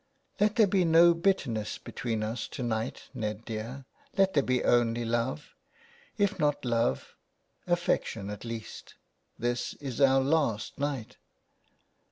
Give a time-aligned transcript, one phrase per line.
[0.39, 3.85] "Let there be no bitterness between us to night, Ned dear.
[4.17, 5.53] Let there be only love.
[6.17, 7.15] If not love,
[7.67, 8.95] affection at least.
[9.37, 11.17] This is our last night."